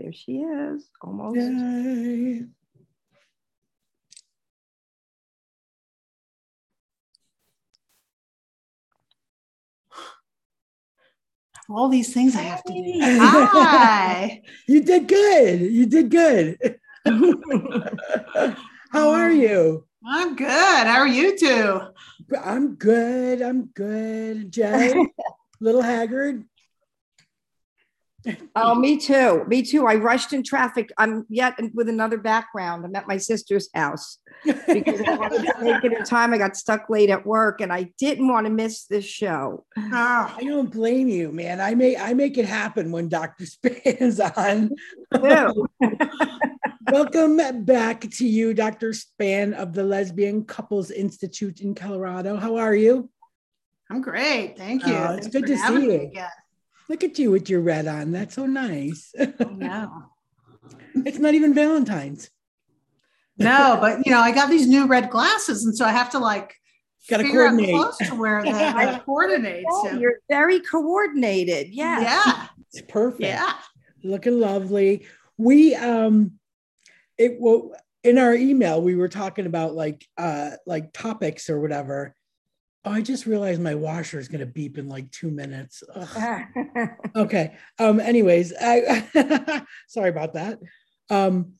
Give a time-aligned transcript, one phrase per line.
[0.00, 1.36] There she is, almost.
[1.36, 2.44] Yay.
[11.68, 12.98] All these things I have to do.
[13.18, 14.42] Hi.
[14.66, 15.60] You did good.
[15.60, 16.78] You did good.
[18.92, 19.84] How are you?
[20.06, 20.48] I'm good.
[20.48, 21.80] How are you two?
[22.42, 23.42] I'm good.
[23.42, 24.50] I'm good.
[24.50, 24.94] Jay,
[25.60, 26.46] little haggard.
[28.54, 29.44] Oh, me too.
[29.46, 29.86] Me too.
[29.86, 30.90] I rushed in traffic.
[30.98, 32.84] I'm yet with another background.
[32.84, 36.34] I'm at my sister's house because I wanted to make it in time.
[36.34, 39.64] I got stuck late at work and I didn't want to miss this show.
[39.78, 41.60] Oh, I don't blame you, man.
[41.60, 43.46] I make I make it happen when Dr.
[43.46, 44.70] Span's on.
[45.22, 45.66] Ew.
[46.90, 48.92] Welcome back to you, Dr.
[48.92, 52.36] Span of the Lesbian Couples Institute in Colorado.
[52.36, 53.08] How are you?
[53.90, 54.56] I'm great.
[54.56, 54.94] Thank you.
[54.94, 56.00] Oh, it's Thanks good to see you.
[56.02, 56.28] again.
[56.90, 58.10] Look at you with your red on.
[58.10, 59.14] That's so nice.
[59.50, 60.06] No.
[61.06, 62.28] it's not even Valentine's.
[63.38, 66.18] No, but you know, I got these new red glasses, and so I have to
[66.18, 66.52] like
[67.08, 67.74] Gotta figure out coordinate.
[67.76, 69.66] clothes to wear that, that coordinates.
[69.70, 71.68] Oh, So, you're very coordinated.
[71.68, 72.00] Yeah.
[72.00, 73.22] yeah, It's perfect.
[73.22, 73.52] yeah.
[74.02, 75.06] looking lovely.
[75.38, 76.32] We um
[77.16, 82.16] it well in our email we were talking about like uh like topics or whatever.
[82.84, 85.82] Oh, I just realized my washer is gonna beep in like two minutes.
[87.16, 87.56] Okay.
[87.78, 90.58] Um, anyways, I sorry about that.
[91.10, 91.54] Um,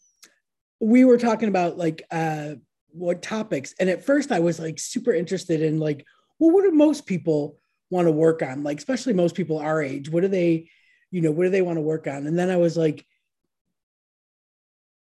[0.81, 2.55] we were talking about like uh
[2.93, 6.07] what topics, and at first I was like super interested in like,
[6.39, 7.59] well, what do most people
[7.91, 8.63] want to work on?
[8.63, 10.71] Like, especially most people our age, what do they,
[11.11, 12.27] you know, what do they want to work on?
[12.27, 13.05] And then I was like,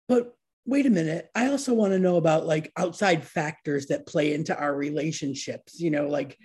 [0.08, 4.32] but wait a minute, I also want to know about like outside factors that play
[4.32, 6.38] into our relationships, you know, like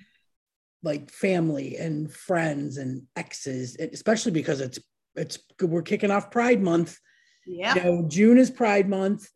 [0.83, 4.79] like family and friends and exes, especially because it's
[5.15, 6.97] it's we're kicking off Pride Month.
[7.45, 7.75] Yeah.
[7.75, 9.27] You know, June is Pride Month,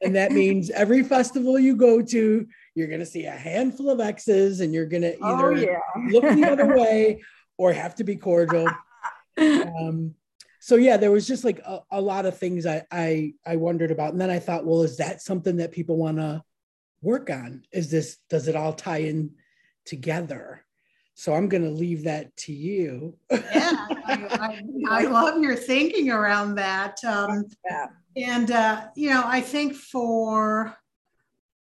[0.00, 4.60] and that means every festival you go to, you're gonna see a handful of exes,
[4.60, 5.78] and you're gonna oh, either yeah.
[6.10, 7.22] look the other way
[7.58, 8.68] or have to be cordial.
[9.38, 10.16] Um,
[10.60, 13.90] so yeah, there was just like a, a lot of things I, I I wondered
[13.90, 16.42] about, and then I thought, well, is that something that people want to
[17.02, 17.64] work on?
[17.72, 19.32] Is this does it all tie in
[19.86, 20.64] together?
[21.14, 23.16] So I'm going to leave that to you.
[23.30, 27.02] yeah, I, I, I love your thinking around that.
[27.04, 27.86] Um, Yeah.
[28.16, 30.76] and uh, you know, I think for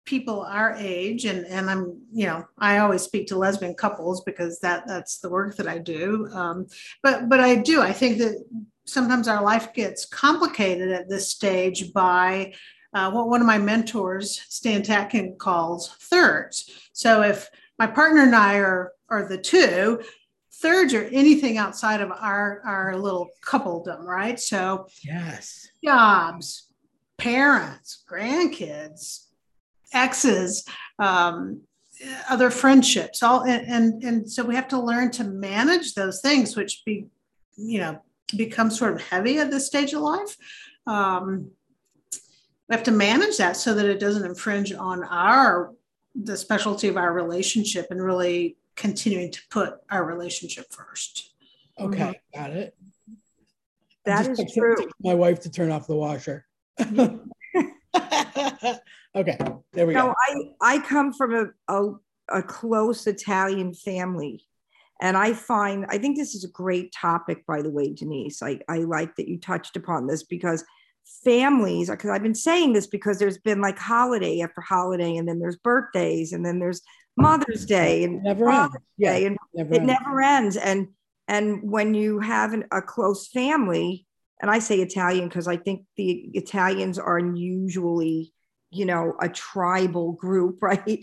[0.06, 4.60] people our age, and and I'm, you know, I always speak to lesbian couples because
[4.60, 6.30] that that's the work that I do.
[6.32, 6.68] Um,
[7.04, 7.82] but but I do.
[7.82, 8.44] I think that
[8.86, 12.54] sometimes our life gets complicated at this stage by
[12.94, 16.90] uh, what one of my mentors, Stan Tatkin, calls thirds.
[16.94, 20.02] So if my partner and I are are the two,
[20.54, 24.40] thirds are anything outside of our our little coupledom, right?
[24.40, 25.68] So Yes.
[25.84, 26.70] jobs,
[27.18, 29.28] parents, grandkids,
[29.94, 30.66] exes,
[30.98, 31.62] um,
[32.30, 36.56] other friendships, all and, and and so we have to learn to manage those things,
[36.56, 37.08] which be
[37.58, 38.02] you know
[38.36, 40.36] become sort of heavy at this stage of life.
[40.88, 41.52] Um,
[42.68, 45.74] we have to manage that so that it doesn't infringe on our
[46.16, 51.34] the specialty of our relationship and really continuing to put our relationship first.
[51.80, 52.76] Okay, got it.
[53.10, 53.14] I
[54.06, 54.76] That just is texted true.
[55.04, 56.46] My wife to turn off the washer.
[56.80, 57.20] okay,
[59.74, 60.14] there we No, go.
[60.18, 61.94] I I come from a, a
[62.30, 64.46] a close Italian family,
[65.02, 67.46] and I find I think this is a great topic.
[67.46, 70.64] By the way, Denise, I I like that you touched upon this because
[71.24, 71.90] families.
[71.90, 75.58] Because I've been saying this because there's been like holiday after holiday, and then there's
[75.58, 76.82] birthdays, and then there's
[77.18, 78.74] Mother's Day and Never ends.
[78.74, 79.88] Father's Yeah, Day, and never it ends.
[79.88, 80.58] never ends.
[80.58, 80.88] And
[81.28, 84.06] and when you have an, a close family,
[84.42, 88.34] and I say Italian because I think the Italians are usually,
[88.76, 91.00] you know, a tribal group, right?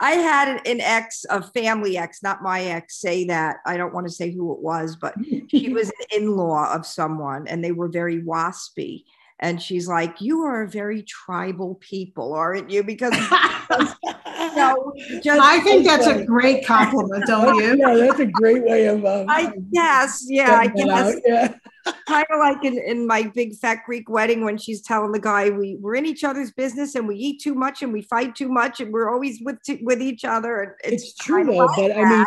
[0.00, 3.56] I had an ex, a family ex, not my ex, say that.
[3.66, 5.14] I don't want to say who it was, but
[5.50, 9.04] she was an in-law of someone, and they were very waspy.
[9.40, 13.14] And she's like, "You are a very tribal people, aren't you?" Because
[13.70, 14.92] you know,
[15.22, 17.76] just I think that's a great compliment, don't you?
[17.78, 19.04] yeah, that's a great way of.
[19.04, 21.14] Um, I guess, yeah, I getting that guess.
[21.14, 21.54] out, Yeah.
[22.06, 25.50] Kind of like in, in my big fat Greek wedding when she's telling the guy
[25.50, 28.48] we we're in each other's business and we eat too much and we fight too
[28.48, 30.76] much and we're always with with each other.
[30.84, 32.26] And It's true though, like but I mean,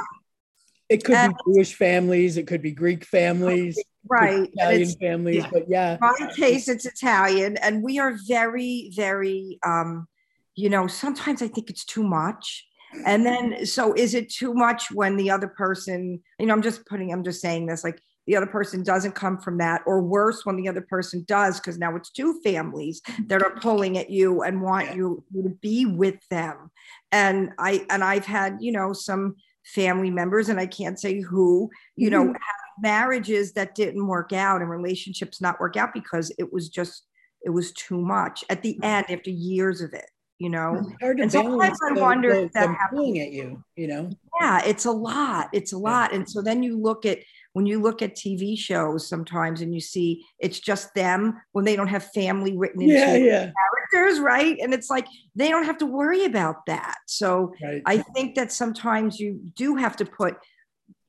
[0.90, 4.50] it could And- be Jewish families, it could be Greek families, it could be right.
[4.54, 5.50] Italian families, Yeah.
[5.52, 10.07] but yeah, in my case, it's Italian, and we are very, very um,
[10.56, 12.68] you know, sometimes I think it's too much.
[13.06, 16.86] And then so is it too much when the other person, you know, I'm just
[16.86, 20.45] putting, I'm just saying this, like, the other person doesn't come from that, or worse,
[20.45, 24.41] when the other person does, because now it's two families that are pulling at you
[24.44, 24.95] and want Yeah.
[24.95, 26.69] you, you to be with them.
[27.12, 29.35] And I and I've had, you know, some
[29.65, 32.33] family members, and I can't say who, you know, Mhm.
[32.33, 37.06] have marriages that didn't work out and relationships not work out because it was just
[37.44, 40.06] it was too much at the end after years of it,
[40.38, 40.75] you know.
[40.75, 43.00] It's hard to And sometimes I wonder the- if that happens.
[43.00, 44.12] pulling at you, you know?
[44.39, 45.50] Yeah, it's a lot.
[45.51, 46.13] It's a lot.
[46.13, 47.18] And so then you look at
[47.53, 51.75] when you look at TV shows sometimes and you see it's just them when they
[51.75, 53.51] don't have family written into Yeah, yeah.
[53.92, 54.57] characters, right?
[54.62, 56.95] And it's like they don't have to worry about that.
[57.07, 57.81] So Right.
[57.86, 60.36] I think that sometimes you do have to put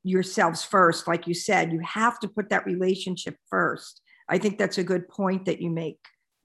[0.02, 4.00] yourselves first, like you said, you have to put that relationship first.
[4.28, 5.98] I think that's a good point that you make,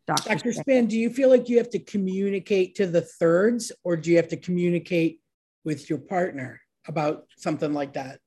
[0.05, 0.29] Dr.
[0.29, 0.53] Dr.
[0.53, 4.17] Span, do you feel like you have to communicate to the thirds or do you
[4.17, 5.21] have to communicate
[5.63, 8.19] with your partner about something like that?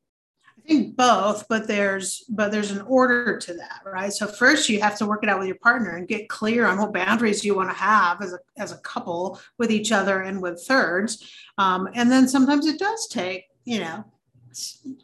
[0.62, 4.12] I think both, but there's but there's an order to that, right?
[4.12, 6.78] So first you have to work it out with your partner and get clear on
[6.78, 10.40] what boundaries you want to have as a as a couple with each other and
[10.40, 11.32] with thirds.
[11.58, 14.04] Um, and then sometimes it does take, you know,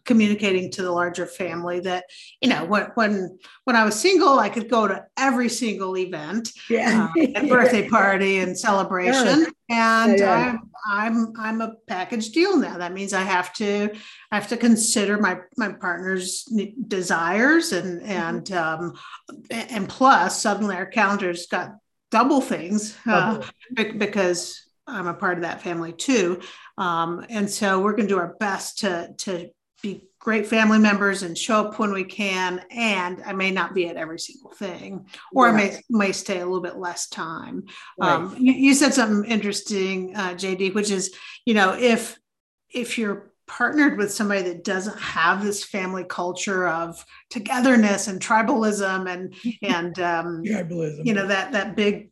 [0.04, 2.04] communicating to the larger family that,
[2.40, 6.50] you know, when when when I was single, I could go to every single event
[6.68, 7.08] Yeah.
[7.16, 9.46] uh, and birthday party and celebration.
[9.68, 10.56] And Yeah, yeah.
[10.56, 12.78] I'm I'm I'm a package deal now.
[12.78, 13.90] That means I have to
[14.30, 16.44] I have to consider my my partner's
[16.86, 18.94] desires and and um,
[19.50, 21.72] and plus suddenly our calendars got
[22.10, 23.42] double things uh,
[23.74, 26.40] be- because I'm a part of that family too.
[26.78, 29.50] Um, and so we're going to do our best to to
[29.82, 32.60] be great family members and show up when we can.
[32.70, 36.44] And I may not be at every single thing, or I may may stay a
[36.44, 37.64] little bit less time.
[38.00, 41.14] Um, you, you said something interesting, uh, JD, which is
[41.44, 42.18] you know if
[42.74, 49.08] if you're partnered with somebody that doesn't have this family culture of togetherness and tribalism
[49.08, 51.06] and and um, Tribalism.
[51.06, 52.10] you know that that big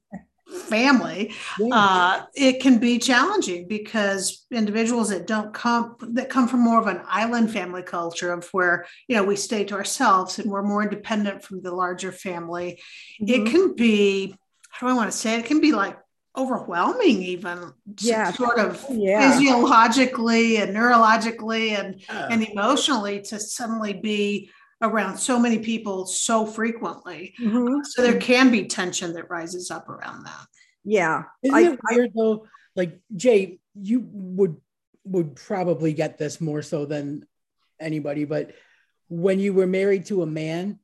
[0.49, 1.75] family Yeah.
[1.75, 6.87] uh, it can be challenging because individuals that don't come that come from more of
[6.87, 10.82] an island family culture of where you know we stay to ourselves and we're more
[10.82, 12.81] independent from the larger family
[13.23, 13.29] Mhm.
[13.31, 14.37] it can be
[14.70, 15.96] how do i want to say it, it can be like
[16.37, 18.32] overwhelming even Yeah.
[18.32, 19.20] sort of Yeah.
[19.38, 22.29] physiologically and neurologically and Yeah.
[22.31, 24.50] and emotionally to suddenly be
[24.82, 27.84] around so many people so frequently Mhm.
[27.84, 30.46] so there can be tension that rises up around that
[30.84, 31.24] Yeah.
[31.42, 32.46] Isn't I- it weird though?
[32.76, 34.56] Like Jay, you would
[35.06, 37.26] would probably get this more so than
[37.78, 38.52] anybody, but
[39.08, 40.78] when you were married to a man,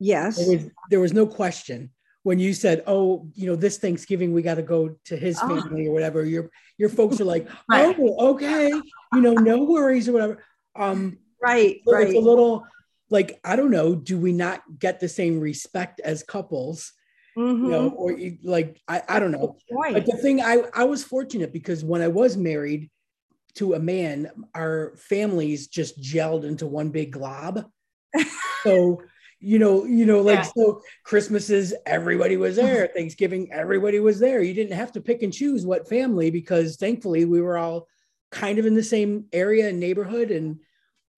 [0.00, 0.36] Yes.
[0.36, 1.90] there was there was no question
[2.24, 5.48] when you said, "Oh, you know, this Thanksgiving we got to go to his Oh.
[5.48, 8.68] family or whatever." Your your folks are like, "Oh, okay,
[9.14, 10.44] you know, no worries or whatever."
[10.76, 11.80] Um, Right.
[11.84, 12.08] so Right.
[12.08, 12.64] it's a little
[13.10, 13.94] like I don't know.
[13.94, 16.92] Do we not get the same respect as couples?
[17.36, 17.64] Mhm.
[17.64, 19.56] You know, or like I I don't know.
[19.70, 22.90] But the thing I I was fortunate because when I was married
[23.54, 27.64] to a man, our families just gelled into one big glob.
[28.64, 29.02] so
[29.40, 30.50] you know, you know, like Yeah.
[30.56, 32.88] so Christmases, everybody was there.
[32.88, 34.42] Thanksgiving, everybody was there.
[34.42, 37.86] You didn't have to pick and choose what family because thankfully we were all
[38.32, 40.58] kind of in the same area and neighborhood, and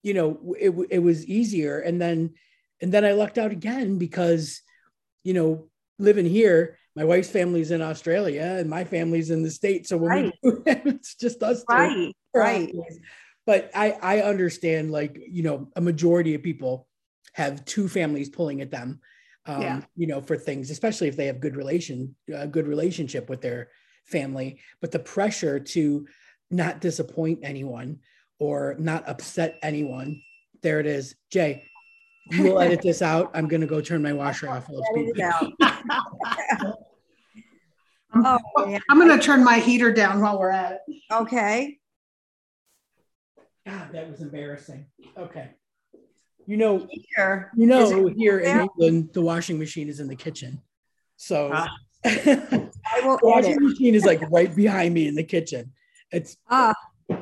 [0.03, 1.79] you know, it it was easier.
[1.79, 2.33] And then
[2.81, 4.61] and then I lucked out again because
[5.23, 9.89] you know living here my wife's family's in australia and my family's in the states
[9.89, 12.15] so when we do it's just us two right.
[12.31, 12.73] for Right.
[13.45, 16.87] but i i understand like you know a majority of people
[17.33, 18.99] have two families pulling at them
[19.45, 19.81] um, Yeah.
[19.95, 23.69] you know for things especially if they have good relation a good relationship with their
[24.07, 26.07] family but the pressure to
[26.49, 27.99] not disappoint anyone
[28.41, 30.19] or not upset anyone
[30.63, 31.63] there it is jay
[32.31, 34.89] you will edit this out i'm going to go turn my washer off while it's
[34.97, 35.67] Edit it beeping.
[36.63, 36.75] out.
[38.13, 38.81] I'm, Oh, man.
[38.89, 40.79] I'm going to turn my heater down while we're at it
[41.11, 41.77] Okay.
[43.65, 44.85] God, that was embarrassing.
[45.17, 45.49] Okay.
[46.45, 47.51] You know, Here.
[47.55, 48.61] you know, here in there?
[48.63, 50.61] England, the washing machine is in the kitchen.
[51.15, 51.69] So Ah.
[52.03, 53.61] the I will washing edit.
[53.63, 55.71] machine is like right behind me in the kitchen.
[56.11, 56.73] It's Ah,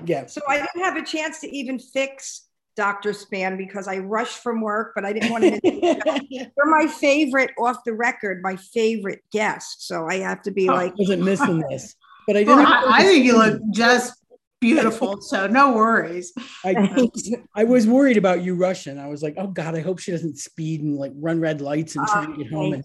[0.05, 0.25] yeah.
[0.25, 3.13] so I didn't have a chance to even fix Dr.
[3.13, 5.59] Span because I rushed from work, but I didn't want to.
[6.29, 9.87] You're my favorite off the record, my favorite guest.
[9.87, 10.73] So I have to be Oh.
[10.73, 11.95] like, wasn't missing this.
[12.25, 14.13] But I didn't I, I think you look just
[14.59, 16.33] beautiful so no worries
[16.65, 17.09] I,
[17.55, 18.99] I was worried about you rushing.
[18.99, 21.95] I was like, oh God, I hope she doesn't speed and like run red lights
[21.95, 22.73] and try Oh, to ah, get home.
[22.73, 22.83] And.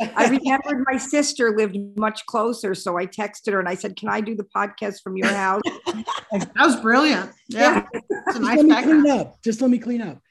[0.16, 4.08] I remembered my sister lived much closer, so I texted her and I said, "Can
[4.08, 5.62] I do the podcast from your house?"
[6.32, 9.42] that was brilliant yeah it's a just nice let me background clean up.
[9.42, 10.22] Just let me clean up.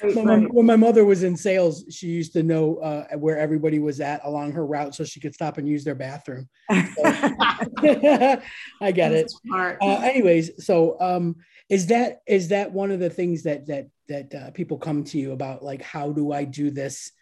[0.00, 3.78] When, my, when my mother was in sales, she used to know uh, where everybody
[3.78, 6.48] was at along her route, so she could stop and use their bathroom.
[6.70, 9.32] So, I get it.
[9.52, 11.36] Uh, anyways, so um,
[11.68, 15.18] is that is that one of the things that that that uh, people come to
[15.18, 15.62] you about?
[15.62, 17.12] Like, how do I do this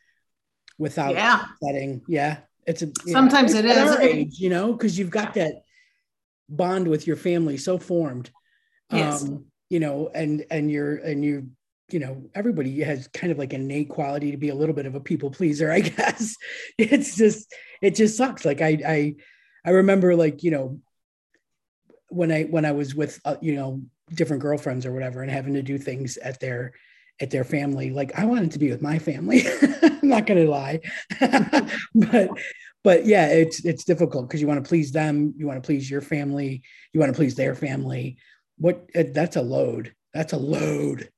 [0.79, 1.45] without yeah.
[1.62, 2.02] setting?
[2.09, 5.62] Yeah, it's a sometimes it is age, you know, because you've got that
[6.49, 8.31] bond with your family so formed.
[8.91, 9.23] Yes.
[9.23, 11.49] Um, you know, and and you're and you
[11.92, 14.87] you know everybody has kind of like an innate quality to be a little bit
[14.87, 16.37] of a people pleaser i guess.
[16.78, 18.44] It's just it just sucks.
[18.44, 19.14] Like i i
[19.64, 20.80] i remember like you know
[22.08, 23.82] when i when i was with uh, you know
[24.14, 26.72] different girlfriends or whatever and having to do things at their
[27.20, 29.44] at their family like i wanted to be with my family.
[29.82, 30.80] I'm not gonna lie.
[31.94, 32.30] But
[32.84, 35.90] but yeah it's it's difficult because you want to please them you want to please
[35.90, 38.18] your family you want to please their family.
[38.58, 39.94] What that's a load.
[40.14, 41.08] That's a load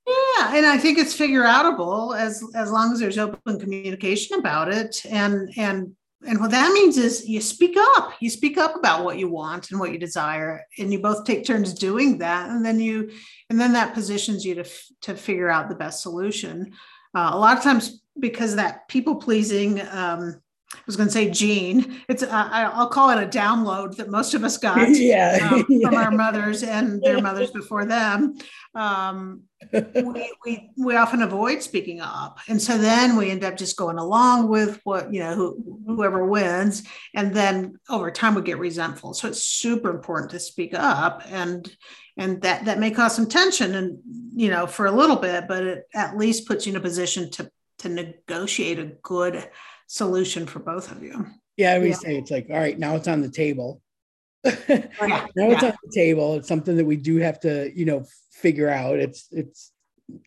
[0.53, 4.73] yeah and i think it's figure outable as as long as there's open communication about
[4.73, 5.05] it.
[5.09, 5.95] And and
[6.27, 8.15] and what that means is you speak up.
[8.19, 11.45] You speak up about what you want and what you desire and you both take
[11.45, 13.11] turns doing that and then you
[13.51, 14.65] and then that positions you to
[15.03, 16.73] to figure out the best solution.
[17.15, 20.41] Uh, a lot of times because that people pleasing um,
[20.73, 22.01] I was going to say gene.
[22.09, 25.49] It's uh, I'll call it a download that most of us got yeah.
[25.51, 28.37] um, from our mothers and their mothers before them.
[28.75, 29.43] Um,
[29.73, 33.99] we, we we often avoid speaking up, and so then we end up just going
[33.99, 36.83] along with what you know who, whoever wins,
[37.15, 39.15] and then over time we get resentful.
[39.15, 41.75] So it's super important to speak up, and
[42.17, 43.99] and that that may cause some tension, and
[44.35, 47.31] you know for a little bit, but it at least puts you in a position
[47.33, 49.49] to to negotiate a good
[49.95, 51.25] solution for both of you.
[51.57, 51.95] Yeah, we yeah.
[51.95, 53.81] say it's like, all right, now it's on the table.
[54.45, 54.53] yeah,
[54.99, 55.69] now it's yeah.
[55.69, 56.35] on the table.
[56.35, 58.99] It's something that we do have to, you know, figure out.
[58.99, 59.71] It's it's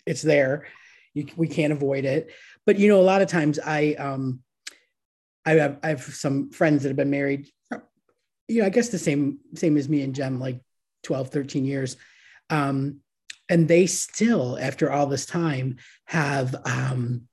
[0.05, 0.67] it's there.
[1.13, 2.31] You, we can't avoid it.
[2.65, 4.39] But you know, a lot of times I um
[5.45, 7.49] I have I have some friends that have been married,
[8.47, 10.61] you know, I guess the same same as me and Jem, like
[11.03, 11.97] 12, 13 years.
[12.49, 13.01] Um,
[13.49, 17.27] and they still, after all this time, have um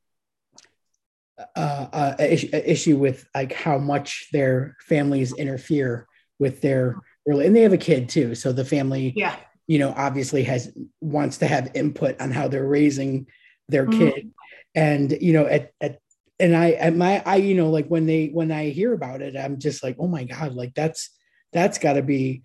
[1.39, 6.07] uh, uh, issue with like how much their families interfere
[6.39, 9.37] with their and they have a kid too so the family yeah.
[9.67, 13.27] you know obviously has wants to have input on how they're raising
[13.69, 13.99] their mm-hmm.
[13.99, 14.31] kid.
[14.77, 15.99] And you know at, at
[16.39, 19.37] and i at my i you know like when they when i hear about it
[19.37, 21.11] i'm just like oh my god like that's
[21.53, 22.43] that's got to be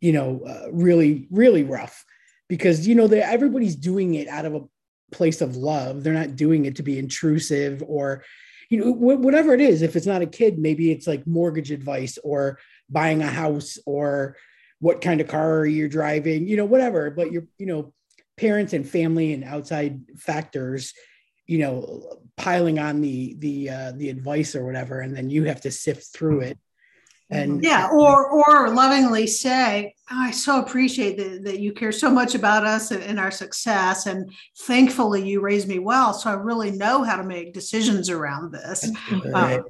[0.00, 2.04] you know uh, really really rough.
[2.48, 4.62] Because you know they everybody's doing it out of a
[5.12, 6.02] place of love.
[6.02, 8.24] They're not doing it to be intrusive or,
[8.68, 9.82] you know, whatever it is.
[9.82, 12.58] If it's not a kid, maybe it's like mortgage advice or
[12.90, 14.36] buying a house or
[14.80, 17.10] what kind of car you're you driving, you know, whatever.
[17.10, 17.92] But you're, you know,
[18.36, 20.94] parents and family and outside factors,
[21.46, 25.62] you know, piling on the the uh, the advice or whatever, and then you have
[25.62, 26.58] to sift through it
[27.30, 32.10] and yeah or or lovingly say oh, i so appreciate that, that you care so
[32.10, 36.32] much about us and, and, our success and thankfully you raised me well so i
[36.32, 38.90] really know how to make decisions around this.
[39.34, 39.62] Um,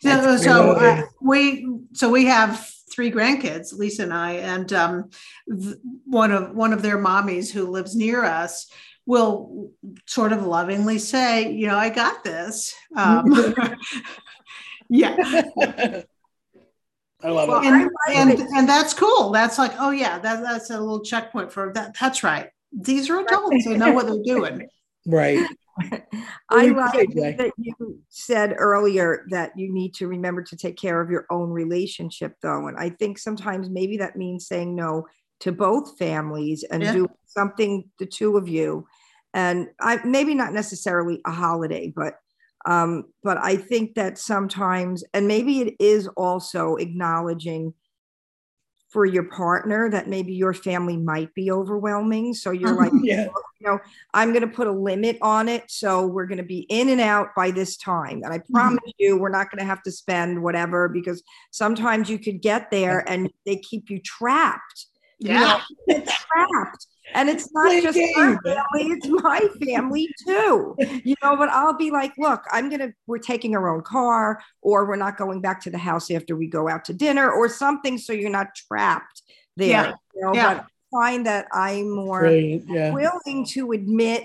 [0.00, 5.10] so, so uh, we so we have three grandkids lisa and i and um,
[5.48, 8.70] th- one of one of their mommies who lives near us
[9.06, 9.72] will
[10.06, 12.74] sort of lovingly say you know i got this.
[12.96, 13.32] Um,
[14.88, 16.02] yeah
[17.22, 17.66] I love well, it.
[17.66, 19.30] And, and, and, that's cool.
[19.30, 21.94] That's like, oh yeah, that, that's a little checkpoint for that.
[22.00, 22.48] That's right.
[22.72, 23.64] These are adults.
[23.64, 24.66] they know what they're doing.
[25.06, 25.38] Right.
[26.50, 31.08] I love that you said earlier that you need to remember to take care of
[31.10, 32.68] your own relationship though.
[32.68, 35.06] And I think sometimes maybe that means saying no
[35.40, 36.92] to both families and yeah.
[36.92, 38.86] do something the two of you.
[39.32, 42.16] And I maybe not necessarily a holiday, but
[42.66, 47.74] um, but I think that sometimes, and maybe it is also acknowledging
[48.90, 52.34] for your partner that maybe your family might be overwhelming.
[52.34, 53.26] So you're like, yeah.
[53.60, 53.78] you know,
[54.12, 55.70] I'm going to put a limit on it.
[55.70, 58.22] So we're going to be in and out by this time.
[58.24, 58.52] And I mm-hmm.
[58.52, 58.90] promise mm-hmm.
[58.98, 63.08] you, we're not going to have to spend whatever because sometimes you could get there
[63.08, 64.86] and they keep you trapped.
[65.20, 65.60] Yeah.
[65.86, 66.86] You know, trapped.
[67.14, 70.76] And it's not just my family, it's my family too.
[71.04, 74.86] You know, but I'll be like, look, I'm gonna, we're taking our own car, or
[74.86, 77.98] we're not going back to the house after we go out to dinner or something.
[77.98, 79.22] So you're not trapped
[79.56, 79.68] there.
[79.68, 79.92] Yeah.
[80.14, 80.54] You know, yeah.
[80.54, 82.92] but I find that I'm more yeah.
[82.92, 84.24] willing to admit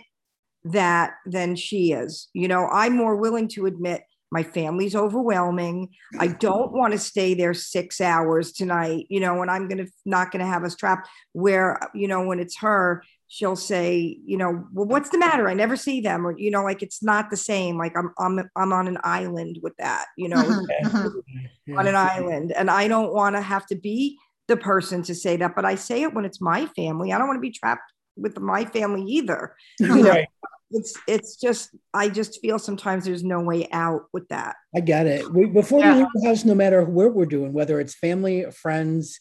[0.66, 2.28] that than she is.
[2.34, 4.04] You know, I'm more willing to admit
[4.36, 5.96] My family's overwhelming.
[6.20, 10.30] I don't want to stay there six hours tonight, you know, and I'm gonna not
[10.32, 14.88] gonna have us trapped where, you know, when it's her, she'll say, you know, well,
[14.88, 15.48] what's the matter?
[15.48, 17.78] I never see them, or you know, like it's not the same.
[17.78, 21.78] Like I'm I'm I'm on an island with that, you know, Mm-hmm.
[21.80, 24.18] on an island, and I don't want to have to be
[24.50, 27.14] the person to say that, but I say it when it's my family.
[27.14, 29.56] I don't want to be trapped with my family either.
[29.80, 30.28] You know, Right.
[30.76, 34.56] It's it's just I just feel sometimes there's no way out with that.
[34.76, 35.32] I get it.
[35.34, 35.94] We, before Yeah.
[35.94, 39.20] we leave the house, no matter where we're doing, whether it's family, friends,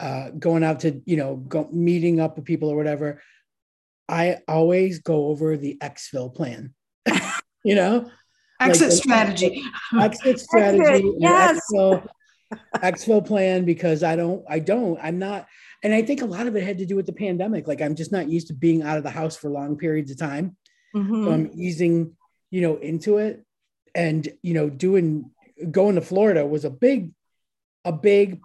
[0.00, 3.20] uh, going out to, you know, go meeting up with people or whatever,
[4.08, 6.74] I always go over the exfil plan.
[7.64, 8.10] you know,
[8.60, 9.62] Exit Like- strategy.
[10.00, 11.60] exit strategy, and yes.
[11.72, 12.06] exfil,
[12.76, 15.46] exfil plan, because I don't, I don't, I'm not,
[15.82, 17.66] and I think a lot of it had to do with the pandemic.
[17.66, 20.18] Like I'm just not used to being out of the house for long periods of
[20.18, 20.56] time.
[20.94, 21.24] Mhm.
[21.24, 22.16] So I'm easing,
[22.50, 23.44] you know, into it.
[23.94, 25.30] And, you know, doing
[25.70, 27.12] going to Florida was a big,
[27.84, 28.40] a big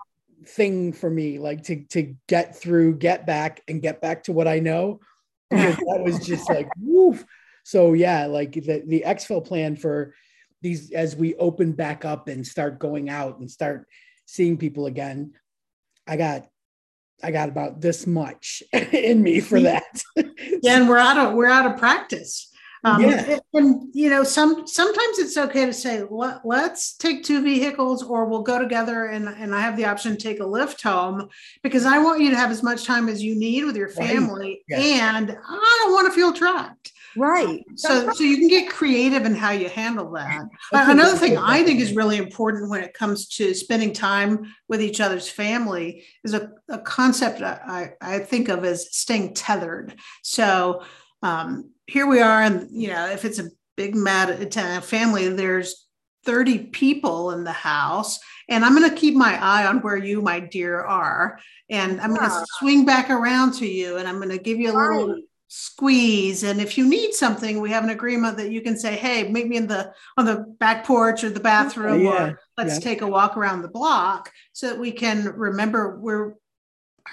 [0.45, 4.47] thing for me, like to to get through, get back, and get back to what
[4.47, 4.99] I know.
[5.49, 7.25] Because that was just like woof.
[7.63, 10.13] So yeah, like the, the exfil plan for
[10.61, 13.87] these as we open back up and start going out and start
[14.27, 15.33] seeing people again.
[16.05, 16.47] I got
[17.23, 20.03] I got about this much in me for that.
[20.61, 22.47] Yeah, and we're out of we're out of practice.
[22.83, 23.39] Um, Yeah.
[23.53, 28.25] and you know, some sometimes it's okay to say Let, let's take two vehicles, or
[28.25, 31.27] we'll go together, and and I have the option to take a lift home
[31.61, 33.95] because I want you to have as much time as you need with your Right.
[34.09, 36.91] family, and I don't want to feel trapped.
[37.17, 37.63] Right.
[37.75, 40.47] So, so you can get creative in how you handle that.
[40.71, 45.01] Another thing I think is really important when it comes to spending time with each
[45.01, 49.95] other's family is a, a concept I, I think of as staying tethered.
[50.23, 50.83] So
[51.21, 55.87] um, here we are, and you know, if it's a big mad family, there's
[56.25, 60.21] 30 people in the house, and I'm going to keep my eye on where you,
[60.21, 61.39] my dear, are,
[61.69, 64.71] and I'm going to swing back around to you, and I'm going to give you
[64.71, 65.21] a little.
[65.51, 69.27] Squeeze and if you need something we have an agreement that you can say hey
[69.31, 72.79] meet me in the on the back porch or the bathroom Yeah, or let's yeah.
[72.81, 76.35] take a walk around the block so that we can remember we're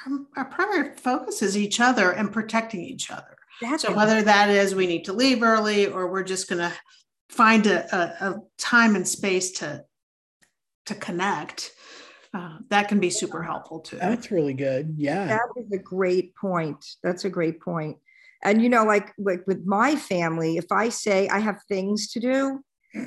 [0.04, 4.50] our, our primary focus is each other and protecting each other That's so whether that
[4.50, 6.72] is we need to leave early or we're just going to
[7.30, 9.82] find a, a, a time and space to
[10.84, 11.72] to connect
[12.34, 14.94] uh, that can be super helpful too That's really good.
[14.98, 15.26] Yeah.
[15.26, 16.84] that is a great point.
[17.02, 17.96] That's a great point.
[18.44, 22.20] And you know, like like with my family, if I say I have things to
[22.20, 22.60] do,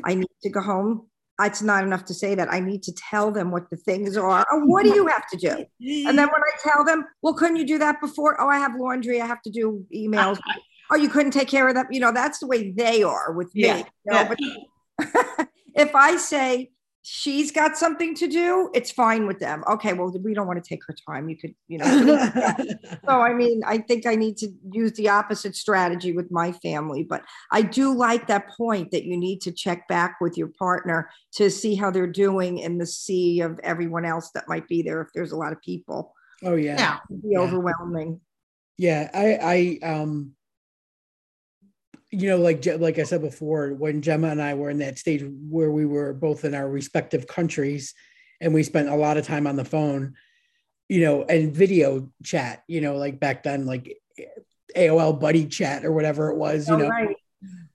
[0.04, 1.08] I need to go home.
[1.42, 2.52] It's not enough to say that.
[2.52, 4.46] I need to tell them what the things are.
[4.52, 5.66] Oh, what do you have to do?
[6.06, 8.40] And then when I tell them, well, couldn't you do that before?
[8.42, 9.22] Oh, I have laundry.
[9.22, 10.38] I have to do emails.
[10.92, 11.88] oh, you couldn't take care of that.
[11.92, 13.68] You know, that's the way they are with me.
[13.68, 14.36] Yeah, you know, yeah.
[14.98, 19.64] But if I say she's got something to do, it's fine with them.
[19.70, 21.30] Okay, well, we don't want to take her time.
[21.30, 21.86] You could, you know.
[23.06, 27.04] so I mean, I think I need to use the opposite strategy with my family,
[27.04, 31.10] but I do like that point that you need to check back with your partner
[31.34, 35.02] to see how they're doing in the sea of everyone else that might be there
[35.02, 36.14] if there's a lot of people.
[36.44, 36.76] oh yeah.
[36.78, 37.40] yeah It'd be Yeah.
[37.40, 38.20] overwhelming.
[38.78, 40.36] Yeah, I, I, um,
[42.12, 45.24] you know, like like I said before, when Gemma and I were in that stage
[45.50, 47.94] where we were both in our respective countries,
[48.42, 50.16] and we spent a lot of time on the phone,
[50.88, 54.26] you know, and video chat, you know, like back then, like eh,
[54.76, 56.90] AOL Buddy Chat or whatever it was, you Oh, know.
[56.90, 57.16] right.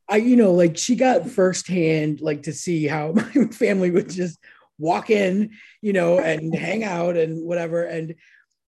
[0.08, 4.38] I, you know, like she got firsthand, like to see how my family would just
[4.78, 7.84] walk in, you know, and hang out and whatever.
[7.84, 8.16] And,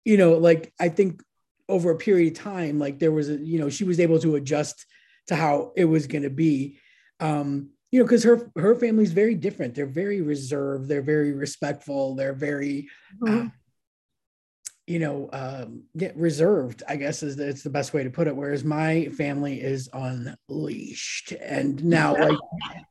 [0.06, 1.22] you know, like I think
[1.68, 4.36] over a period of time, like there was a, you know, she was able to
[4.36, 4.86] adjust
[5.28, 6.80] to how it was going to be.
[7.20, 9.74] Um, you know, because her her family's very different.
[9.76, 10.90] They're very reserved.
[10.90, 12.16] They're very respectful.
[12.16, 12.90] They're very,
[13.22, 13.30] Mhm.
[13.30, 13.52] um,
[14.86, 15.84] you know, um,
[16.16, 16.84] reserved.
[16.88, 18.36] I guess is the, it's the best way to put it.
[18.36, 22.38] Whereas my family is unleashed, and now, like,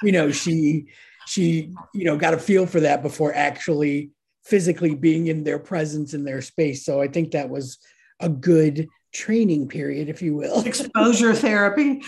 [0.02, 0.86] you know, she
[1.26, 4.12] she you know got a feel for that before actually
[4.44, 6.84] physically being in their presence in their space.
[6.84, 7.78] So I think that was
[8.20, 10.60] a good training period, if you will.
[10.66, 12.02] exposure therapy.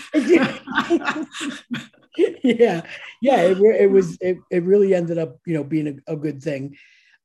[2.43, 2.81] Yeah
[3.21, 6.41] yeah it, it was it, it really ended up you know being a, a good
[6.41, 6.75] thing.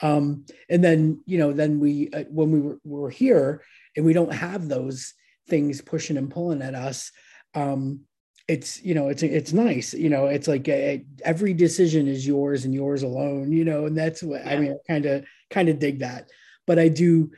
[0.01, 3.63] Um and then you know then we uh, when we were, were here
[3.97, 5.15] and we don't have those
[5.49, 7.13] things pushing and pulling at us
[7.55, 8.01] um
[8.49, 12.65] it's you know it's it's nice you know it's like uh every decision is yours
[12.65, 16.01] and yours alone you know and that's what i mean kind of kind of dig
[16.01, 16.29] that.
[16.67, 17.31] But i do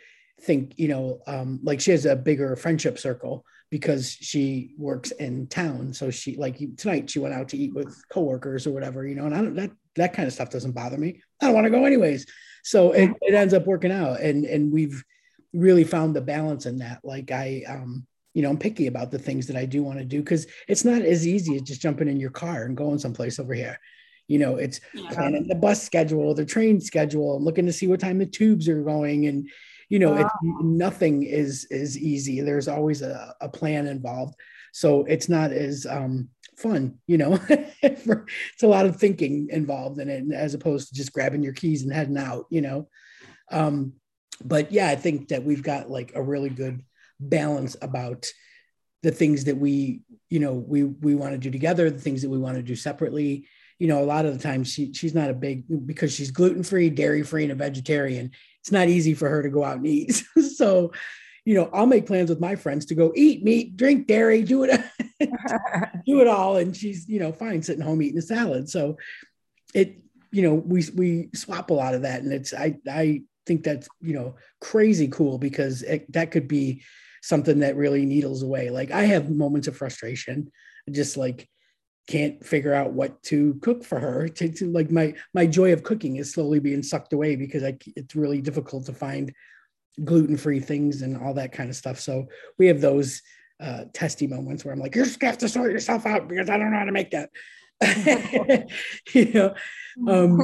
[0.42, 5.46] think you know um, like she has a bigger friendship circle because she works in
[5.49, 5.92] town.
[5.92, 9.27] So she like tonight she went out to eat with coworkers or whatever you know
[9.27, 11.20] and i don't that that kind of stuff doesn't bother me.
[11.40, 12.27] I don't want to go anyways.
[12.62, 15.03] So it, it ends up working out and and we've
[15.53, 17.01] really found the balance in that.
[17.03, 20.05] Like i um you know i'm picky about the things that i do want to
[20.05, 23.38] do because it's not as easy as just jumping in your car and going someplace
[23.38, 23.79] over here.
[24.29, 25.09] You know it's yeah.
[25.11, 28.83] planning the bus schedule the train schedule looking to see what time the tubes are
[28.83, 29.49] going and
[29.88, 30.31] you know wow.
[30.42, 32.40] nothing is is easy.
[32.40, 34.35] There's always a, a plan involved.
[34.72, 37.38] So it's not as um, fun you know
[37.83, 41.83] it's a lot of thinking involved in it as opposed to just grabbing your keys
[41.83, 42.88] and heading out you know?
[43.53, 43.94] Um,
[44.44, 46.83] but yeah i think that we've got like a really good
[47.20, 48.27] balance about
[49.03, 52.29] the things that we you know we we want to do together the things that
[52.29, 53.46] we want to do separately
[53.78, 56.62] you know a lot of the times she she's not a big because she's gluten
[56.62, 58.30] free dairy free and a vegetarian
[58.66, 60.24] it's not easy for her to go out and eat.
[60.56, 60.90] so,
[61.44, 64.64] you know, I'll make plans with my friends to go eat meat, drink dairy, do
[64.64, 64.80] it,
[66.04, 66.56] do it all.
[66.56, 68.68] And she's, you know, fine sitting home eating a salad.
[68.68, 68.96] So
[69.72, 70.00] it,
[70.32, 72.22] you know, we we swap a lot of that.
[72.22, 76.82] And it's I I think that's, you know, crazy cool because it, that could be
[77.22, 78.70] something that really needles away.
[78.70, 80.50] Like I have moments of frustration,
[80.90, 81.48] just like
[82.07, 85.83] can't figure out what to cook for her to, to, like my my joy of
[85.83, 89.33] cooking is slowly being sucked away because I, it's really difficult to find
[90.05, 91.99] gluten-free things and all that kind of stuff.
[91.99, 92.27] So
[92.59, 93.23] we have those
[93.61, 96.51] uh, testy moments where i'm like you're just gonna have to sort yourself out because
[96.51, 97.31] i don't know how to make that.
[99.14, 99.55] You know
[100.09, 100.37] um,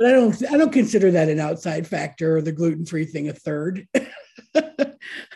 [0.00, 3.32] but i don't i don't consider that an outside factor or the gluten-free thing a
[3.32, 3.86] third.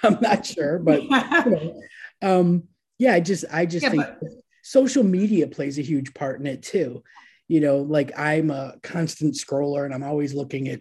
[0.03, 1.81] I'm not sure but you know,
[2.21, 2.65] um,
[2.99, 4.29] yeah i just i just yeah, think but-
[4.71, 7.03] social media plays a huge part in it too.
[7.49, 10.81] You know, like I'm a constant scroller and I'm always looking at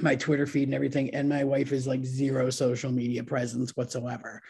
[0.00, 1.14] my Twitter feed and everything.
[1.14, 4.42] And my wife is like zero social media presence whatsoever.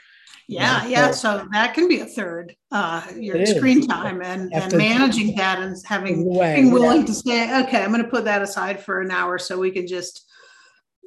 [0.48, 1.10] Yeah, yeah.
[1.10, 5.76] So, that can be a third, uh, your screen time and, and managing that and
[5.84, 7.06] having being willing yeah.
[7.06, 9.86] to say, okay, I'm going to put that aside for an hour so we can
[9.86, 10.26] just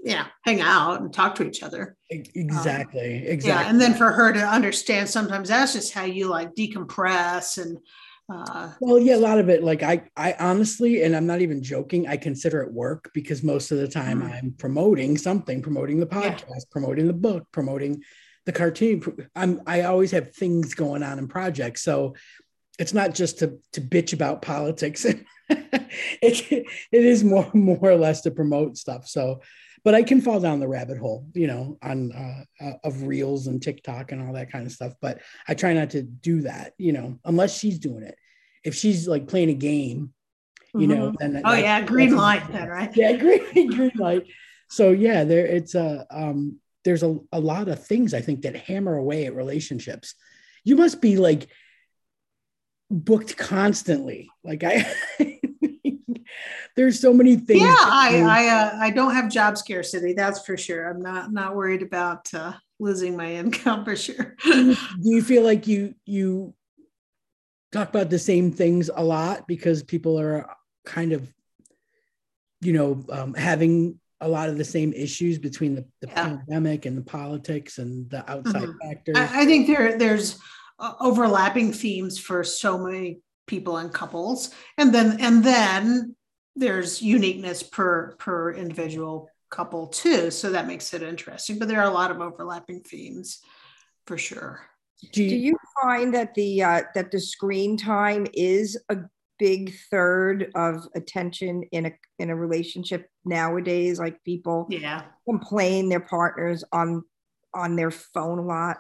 [0.06, 4.12] yeah hang out and talk to each other exactly um, exactly yeah and then for
[4.12, 7.78] her to understand sometimes that's just how you like decompress and
[8.32, 11.62] uh, well yeah a lot of it like i i honestly and i'm not even
[11.62, 14.32] joking i consider it work because most of the time mm-hmm.
[14.32, 16.64] i'm promoting something promoting the podcast yeah.
[16.72, 18.02] promoting the book promoting
[18.46, 19.02] the cartoon
[19.36, 22.16] i'm i always have things going on in projects so
[22.78, 25.24] it's not just to to bitch about politics it,
[26.22, 29.40] it is more more or less to promote stuff so
[29.86, 33.46] but I can fall down the rabbit hole, you know, on uh, uh, of reels
[33.46, 34.94] and TikTok and all that kind of stuff.
[35.00, 38.18] But I try not to do that, you know, unless she's doing it.
[38.64, 40.12] If she's like playing a game,
[40.74, 41.16] you know, mm-hmm.
[41.20, 42.90] then oh that, yeah, green light, then right?
[42.98, 44.26] Yeah, green green light.
[44.72, 48.56] So yeah, there it's a um, there's a, a lot of things I think that
[48.56, 50.16] hammer away at relationships.
[50.64, 51.48] You must be like
[52.90, 54.32] booked constantly.
[54.44, 54.92] Like I
[56.76, 57.62] there's so many things.
[57.62, 60.14] Yeah, I I, uh, I don't have job scarcity.
[60.14, 60.90] That's for sure.
[60.90, 64.36] I'm not not worried about uh, losing my income for sure.
[64.44, 66.54] do you feel like you you
[67.72, 70.50] talk about the same things a lot because people are
[70.86, 71.32] kind of
[72.62, 76.24] you know um, having a lot of the same issues between the, the yeah.
[76.24, 78.88] pandemic and the politics and the outside mm-hmm.
[78.88, 79.18] factors.
[79.18, 80.40] I, I, think there there's
[80.80, 86.15] uh, overlapping themes for so many people and couples, and then and then
[86.56, 90.32] there's uniqueness per per individual couple too.
[90.32, 93.40] So that makes it interesting but there are a lot of overlapping themes
[94.08, 94.62] for sure.
[95.12, 98.98] Do you, do you find that the uh, that the screen time is a
[99.38, 104.00] big third of attention in a in a relationship nowadays?
[104.00, 105.04] Like people yeah.
[105.28, 107.04] complain their partners on
[107.54, 108.78] on their phone a lot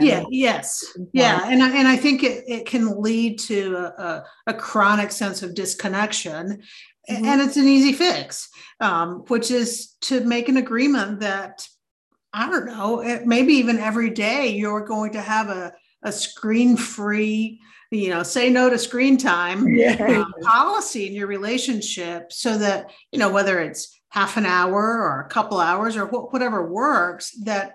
[0.00, 4.54] yeah yes yeah and I, and I think it, it can lead to a, a,
[4.54, 6.62] chronic sense of disconnection
[7.10, 7.24] mm-hmm.
[7.24, 8.48] and it's an easy fix
[8.80, 11.66] um, which is to make an agreement that
[12.32, 16.76] i don't know it, maybe even every day you're going to have a, a screen
[16.76, 17.60] free
[17.90, 20.22] you know say no to screen time yeah.
[20.22, 25.20] um, policy in your relationship so that you know whether it's half an hour or
[25.20, 27.74] a couple hours or wh- whatever works that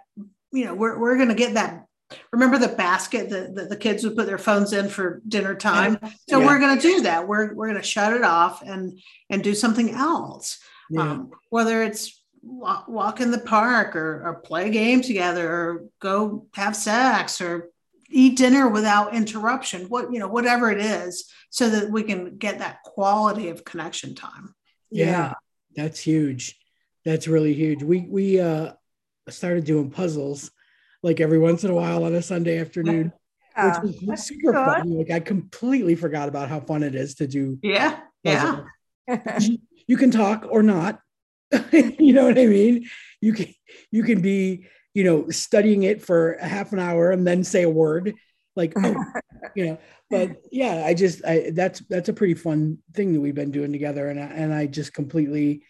[0.52, 1.86] you know we're, we're going to get that
[2.32, 5.98] remember the basket that the, the, kids would put their phones in for dinner time?
[6.30, 6.46] So yeah.
[6.46, 7.28] we're going to do that.
[7.28, 10.60] We're, we're going to shut it off and and do something else.
[10.90, 11.02] Yeah.
[11.02, 15.86] um, whether it's walk, walk, in the park or, or play a game together or
[16.00, 17.70] go have sex or
[18.10, 22.60] eat dinner without interruption what you know whatever it is so that we can get
[22.60, 24.54] that quality of connection time.
[24.90, 25.34] Yeah, yeah.
[25.76, 26.60] that's huge.
[27.06, 27.84] That's really huge.
[27.84, 28.74] We we uh
[29.30, 30.52] started doing puzzles
[31.04, 33.12] like every once in a while on a Sunday afternoon,
[33.56, 34.66] Yeah, which was that's super good.
[34.66, 34.90] fun.
[34.98, 38.00] Like I completely forgot about how fun it is to do Yeah.
[38.24, 38.62] Yeah.
[39.08, 39.50] puzzles.
[39.50, 41.00] you, you can talk or not.
[41.72, 42.90] you know what I mean?
[43.20, 43.48] You can
[43.92, 47.64] you can be, you know, studying it for a half an hour and then say
[47.64, 48.14] a word
[48.56, 48.96] like oh,
[49.56, 49.78] you know,
[50.10, 53.72] but yeah, I just I that's that's a pretty fun thing that we've been doing
[53.72, 55.64] together and I, and I just completely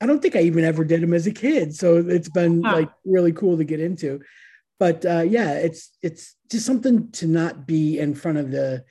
[0.00, 1.74] I don't think I even ever did them as a kid.
[1.74, 2.74] So it's been Huh.
[2.74, 4.20] like really cool to get into.
[4.78, 8.84] But uh yeah, it's it's just something to not be in front of the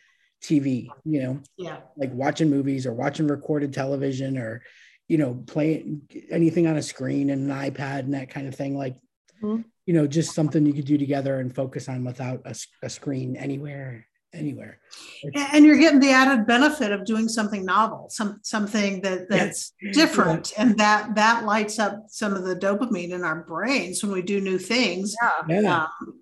[0.43, 1.77] TV, you know Yeah.
[1.97, 4.61] like watching movies or watching recorded television or
[5.07, 8.77] you know playing anything on a screen and an ipad and that kind of thing
[8.77, 8.95] like
[9.41, 9.65] Mhm.
[9.85, 12.41] you know just something you could do together and focus on without
[12.81, 14.79] a screen anywhere anywhere
[15.23, 19.73] It's- And you're getting the added benefit of doing something novel, some something that that's
[19.93, 24.21] different, and that that lights up some of the dopamine in our brains when we
[24.21, 25.15] do new things.
[25.21, 25.61] Yeah.
[25.61, 26.21] yeah Um,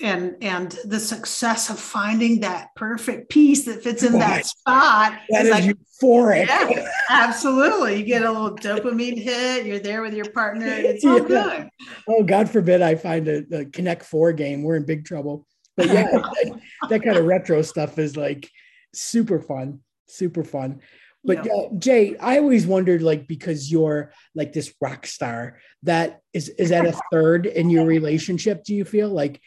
[0.00, 4.46] and and the success of finding that perfect piece that fits in that Right.
[4.46, 7.98] spot that is is like euphoric yeah, absolutely.
[7.98, 9.66] You get a little dopamine hit.
[9.66, 10.66] You're there with your partner.
[10.68, 11.64] It's all Yeah.
[11.66, 11.68] good.
[12.08, 15.44] oh god forbid i find a, a connect 4 game we're in big trouble
[15.78, 16.60] but yeah that,
[16.90, 18.50] that kind of retro stuff is like
[18.92, 20.80] super fun super fun
[21.24, 21.52] but Yeah.
[21.52, 26.70] uh, Jay, I always wondered, like, because you're like this rock star, that is is
[26.70, 28.62] that a third in your relationship?
[28.64, 29.40] Do you feel like,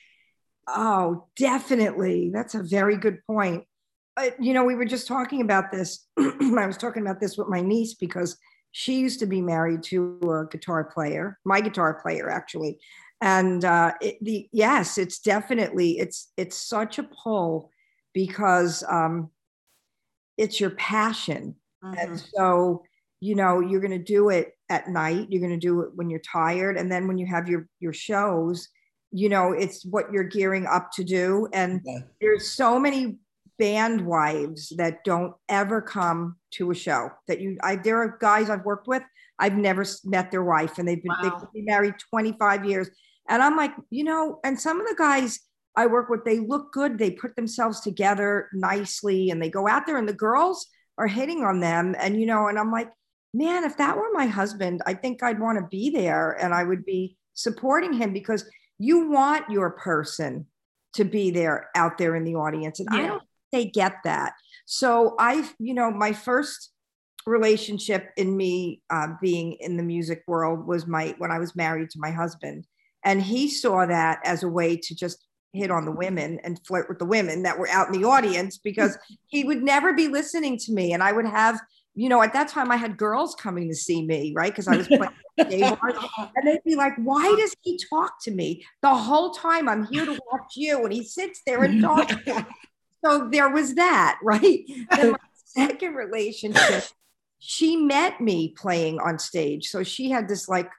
[0.67, 2.29] Oh, definitely.
[2.31, 3.63] That's a very good point.
[4.15, 6.05] Uh, you know, we were just talking about this.
[6.19, 8.37] I was talking about this with my niece because
[8.71, 12.79] she used to be married to a guitar player, my guitar player actually.
[13.21, 17.69] And uh, it, the yes, it's definitely it's it's such a pull
[18.13, 19.29] because um,
[20.37, 21.55] it's your passion.
[21.83, 22.27] And Mhm.
[22.35, 22.83] so,
[23.19, 25.27] you know, you're going to do it at night.
[25.29, 27.93] You're going to do it when you're tired, and then when you have your your
[27.93, 28.67] shows,
[29.11, 31.47] you know, it's what you're gearing up to do.
[31.53, 31.99] And Yeah.
[32.21, 33.19] there's so many
[33.59, 37.09] band wives that don't ever come to a show.
[37.27, 39.03] That you, I there are guys I've worked with.
[39.37, 41.39] I've never met their wife, and they've been Wow.
[41.41, 42.89] they've been married 25 years.
[43.29, 45.39] And I'm like, you know, and some of the guys
[45.75, 46.97] I work with, they look good.
[46.97, 51.43] They put themselves together nicely, and they go out there, and the girls are hitting
[51.43, 51.95] on them.
[51.97, 52.89] And you know, and I'm like,
[53.33, 56.63] man, if that were my husband, I think I'd want to be there, and I
[56.63, 60.47] would be supporting him because you want your person
[60.93, 64.33] to be there out there in the audience, and I don't think they get that.
[64.65, 66.71] So I've, you know, my first
[67.25, 71.89] relationship in me uh, being in the music world was my when I was married
[71.91, 72.65] to my husband,
[73.03, 76.87] and he saw that as a way to just hit on the women and flirt
[76.87, 80.57] with the women that were out in the audience because he would never be listening
[80.57, 81.59] to me, and I would have.
[81.93, 84.49] You know, at that time I had girls coming to see me, right?
[84.49, 85.11] Because I was playing.
[86.35, 89.67] And they'd be like, why does he talk to me the whole time?
[89.67, 90.83] I'm here to watch you.
[90.83, 92.15] And he sits there and talks.
[93.03, 94.59] so there was that, right?
[94.91, 96.85] Then my second relationship,
[97.39, 99.67] she met me playing on stage.
[99.67, 100.69] So she had this like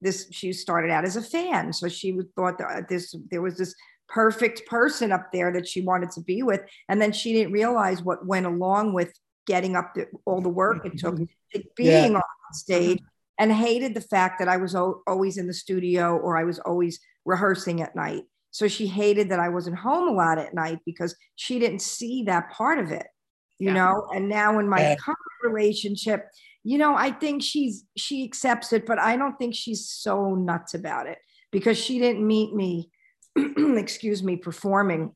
[0.00, 1.72] this, she started out as a fan.
[1.72, 3.74] So she thought that uh, this there was this
[4.08, 6.60] perfect person up there that she wanted to be with.
[6.88, 9.12] And then she didn't realize what went along with
[9.46, 11.24] getting up to all the work it took mm-hmm.
[11.52, 13.04] to being on stage mm-hmm.
[13.38, 16.58] and hated the fact that I was o- always in the studio or I was
[16.58, 18.24] always rehearsing at night.
[18.50, 22.24] So she hated that I wasn't home a lot at night because she didn't see
[22.24, 23.06] that part of it,
[23.58, 23.74] you Yeah.
[23.74, 24.08] know.
[24.12, 24.96] And now in my Yeah.
[24.96, 26.26] current relationship,
[26.64, 30.74] you know, I think she's she accepts it, but I don't think she's so nuts
[30.74, 31.18] about it
[31.50, 32.90] because she didn't meet me,
[33.36, 35.14] excuse me, performing.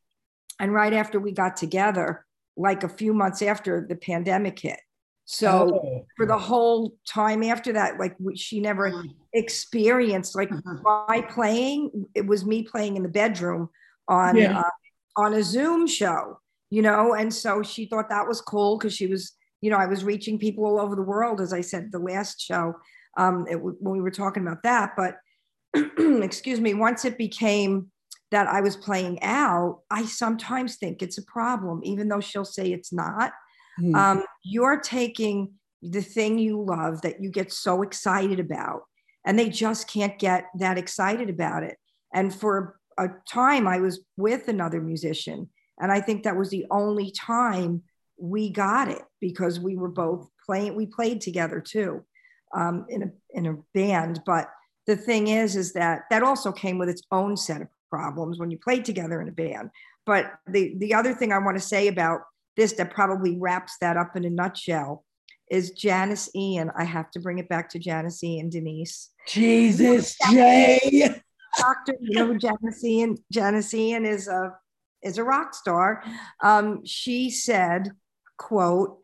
[0.60, 2.24] And right after we got together,
[2.56, 4.78] like a few months after the pandemic hit.
[5.26, 6.06] So Oh.
[6.16, 9.02] for the whole time after that like she never
[9.32, 10.82] experienced like Mhm.
[10.82, 13.68] my playing it was me playing in the bedroom
[14.06, 14.60] on Yeah.
[14.60, 14.70] uh,
[15.16, 16.38] on a zoom show
[16.70, 19.32] you know and so she thought that was cool because she was
[19.64, 22.40] you know i was reaching people all over the world as i said the last
[22.40, 22.74] show
[23.16, 25.16] um it, when we were talking about that but
[26.22, 27.90] excuse me once it became
[28.30, 32.72] that i was playing out i sometimes think it's a problem even though she'll say
[32.72, 33.32] it's not
[33.78, 33.94] Hmm.
[33.94, 38.82] um, you're taking the thing you love that you get so excited about,
[39.26, 41.76] and they just can't get that excited about it.
[42.12, 45.50] And for a time, I was with another musician,
[45.80, 47.82] and I think that was the only time
[48.18, 50.74] we got it because we were both playing.
[50.74, 52.04] We played together too
[52.54, 54.20] um, in a in a band.
[54.26, 54.48] But
[54.86, 58.50] the thing is, is that that also came with its own set of problems when
[58.50, 59.70] you played together in a band.
[60.06, 62.20] But the the other thing I want to say about
[62.56, 65.04] this that probably wraps that up in a nutshell
[65.50, 66.70] is Janis Ian.
[66.76, 69.10] I have to bring it back to Janis Ian, Denise.
[69.26, 71.20] Jesus, Jay.
[71.58, 73.16] Doctor, you know Janis Ian?
[73.30, 74.52] Janis Ian is a
[75.02, 76.02] is a rock star.
[76.42, 77.90] Um, she said,
[78.38, 78.98] "quote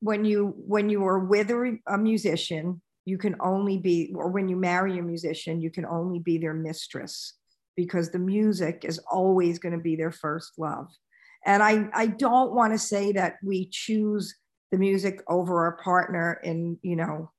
[0.00, 4.56] When you when you are with a, musician, you can only be, or when you
[4.56, 7.34] marry a musician, you can only be their mistress
[7.76, 10.88] because the music is always going to be their first love."
[11.44, 14.34] And I I don't want to say that we choose
[14.70, 17.30] the music over our partner in you know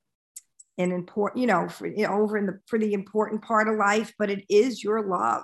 [0.78, 3.76] in important you know for, you know, over in the for the important part of
[3.76, 5.44] life but it is your love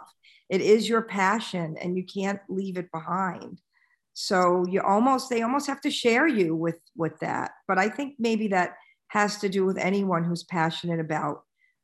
[0.49, 3.59] it is your passion and you can't leave it behind
[4.17, 8.15] so you almost they almost have to share you with with that but i think
[8.17, 8.75] maybe that
[9.09, 11.43] has to do with anyone who's passionate about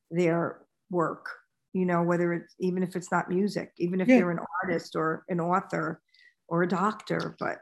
[0.10, 1.28] their work
[1.74, 4.18] you know whether it's even if it's not music even if yeah.
[4.18, 6.02] you're an artist or an author
[6.48, 7.58] or a doctor but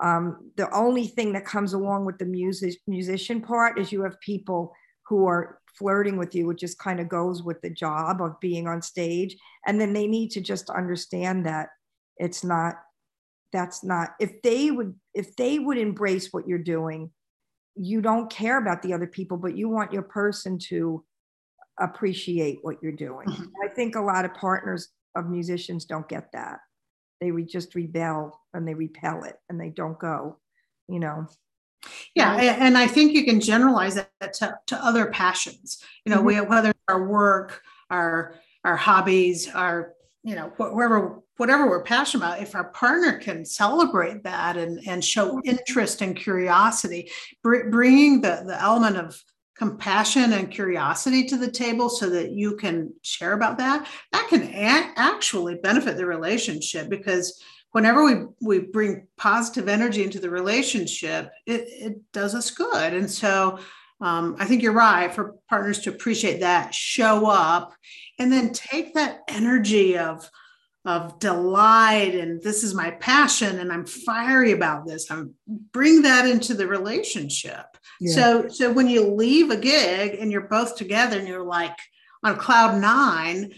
[0.00, 4.20] um, the only thing that comes along with the music musician part is you have
[4.20, 4.72] people
[5.08, 8.66] who are flirting with you, which just kind of goes with the job of being
[8.66, 9.36] on stage.
[9.66, 11.68] And then they need to just understand that
[12.16, 12.74] it's not,
[13.52, 17.10] that's not, if they would, if they would embrace what you're doing,
[17.74, 21.04] you don't care about the other people, but you want your person to
[21.80, 23.28] appreciate what you're doing.
[23.28, 23.44] Mm-hmm.
[23.64, 26.58] I think a lot of partners of musicians don't get that
[27.20, 30.36] they would just rebel and they repel it and they don't go
[30.88, 31.26] you know
[32.14, 36.40] yeah and i think you can generalize that to, to other passions you know mm-hmm.
[36.40, 38.34] we whether our work our
[38.64, 39.94] our hobbies our
[40.28, 45.02] you know whatever whatever we're passionate about if our partner can celebrate that and and
[45.02, 47.10] show interest and curiosity
[47.42, 49.18] br- bringing the the element of
[49.56, 54.42] compassion and curiosity to the table so that you can share about that that can
[54.42, 61.30] a- actually benefit the relationship because whenever we we bring positive energy into the relationship
[61.46, 62.92] it, it does us good.
[62.92, 63.58] And so
[64.00, 67.74] um, i think you're right for partners to appreciate that show up
[68.18, 70.28] and then take that energy of
[70.84, 75.34] of delight and this is my passion and i'm fiery about this i'm
[75.72, 77.66] bring that into the relationship.
[78.00, 78.14] Yeah.
[78.14, 81.76] so so when you leave a gig and you're both together and you're like
[82.22, 83.52] on cloud nine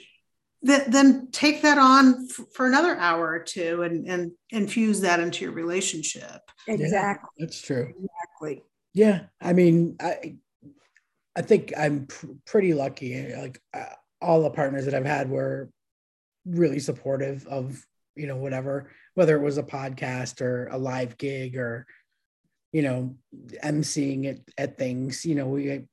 [0.67, 5.21] th- then take that on f- for another hour or two and and infuse that
[5.21, 6.41] into your relationship.
[6.67, 7.29] Exactly.
[7.37, 7.93] yeah, that's true.
[7.97, 8.63] Exactly
[8.95, 10.37] yeah i mean i
[11.37, 13.85] i think i'm pr- pretty lucky like uh,
[14.21, 15.71] all the partners that i've had were
[16.45, 17.85] really supportive of
[18.17, 21.87] you know whatever whether it was a podcast or a live gig or
[22.73, 23.15] you know
[23.63, 25.87] emceeing it at things you know we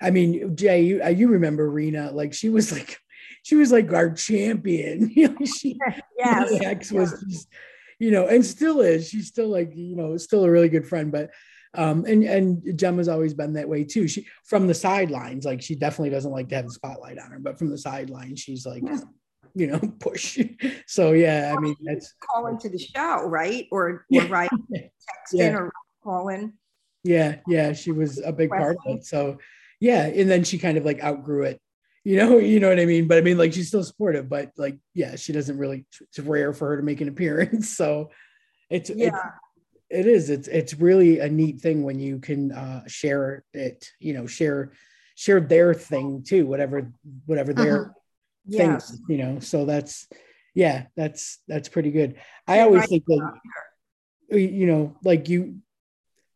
[0.00, 2.98] i mean jay you uh, you remember rena like she was like
[3.46, 5.10] she was like our champion.
[5.14, 5.78] You know she
[6.18, 7.48] yes ex was just,
[7.98, 9.08] you know and still is.
[9.08, 11.30] She's still like you know still a really good friend but
[11.74, 15.74] um and and gemma's always been that way too she from the sidelines like she
[15.74, 18.82] definitely doesn't like to have the spotlight on her but from the sidelines she's like
[19.56, 20.38] you know, push.
[20.88, 23.66] So yeah, I mean that's call into the show, right?
[23.72, 24.26] Or or yeah.
[24.28, 25.48] write text yeah.
[25.48, 25.72] in or
[26.04, 26.52] call in.
[27.02, 29.04] Yeah, yeah, she was a big part of it.
[29.04, 29.38] So
[29.80, 31.60] yeah, and then she kind of like outgrew it.
[32.04, 33.08] You know, you know what I mean?
[33.08, 36.52] But I mean, like she's still supportive, but like, yeah, she doesn't really it's rare
[36.52, 37.76] for her to make an appearance.
[37.76, 38.10] So
[38.70, 39.08] it's yeah.
[39.08, 39.16] It's,
[39.90, 40.30] it is.
[40.30, 44.72] It's it's really a neat thing when you can uh share it, you know, share
[45.14, 46.92] share their thing too, whatever
[47.26, 47.92] whatever their uh-huh
[48.46, 48.88] yes.
[48.88, 49.40] things, you know.
[49.40, 50.08] So that's
[50.54, 52.16] yeah, that's that's pretty good.
[52.46, 52.88] I always right.
[52.88, 53.32] think that
[54.30, 55.58] you know, like you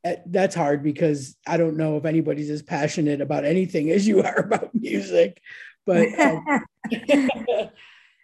[0.04, 4.22] eh, that's hard because I don't know if anybody's as passionate about anything as you
[4.24, 5.40] are about music.
[5.86, 6.44] But um,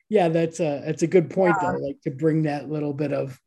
[0.08, 1.72] yeah, that's a that's a good point yeah.
[1.72, 3.40] though, like to bring that little bit of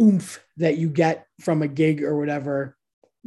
[0.00, 2.76] oomph that you get from a gig or whatever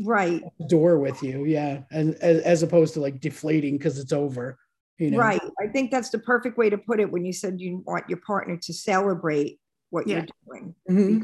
[0.04, 4.58] right door with you yeah and as, as opposed to like deflating because it's over
[4.98, 5.18] you know?
[5.18, 5.42] Right.
[5.62, 8.20] I think that's the perfect way to put it when you said you want your
[8.20, 9.60] partner to celebrate
[9.90, 10.18] what yeah.
[10.18, 10.76] you're doing.
[10.90, 11.24] Mm-hmm.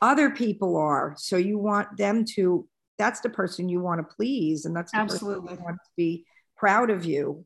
[0.00, 1.14] Other people are.
[1.16, 2.66] So you want them to,
[2.98, 4.64] that's the person you want to please.
[4.64, 5.48] And that's the Absolutely.
[5.50, 6.24] person want to be
[6.56, 7.44] proud of you.